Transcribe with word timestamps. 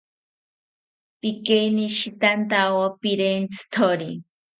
Pikeinishitantawo 1.19 2.81
pirentzitori 3.01 4.09